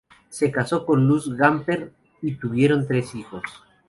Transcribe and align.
Se 0.29 0.51
casó 0.51 0.83
con 0.83 1.07
Luz 1.07 1.31
Gamper, 1.35 1.93
y 2.23 2.33
tuvieron 2.33 2.87
tres 2.87 3.13
hijos. 3.13 3.43